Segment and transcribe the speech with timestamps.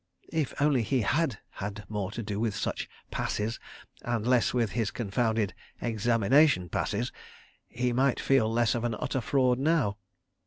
[0.33, 3.59] (If only he had had more to do with such "passes"
[4.01, 9.97] and less with his confounded examination passes—he might feel less of an utter fraud now.)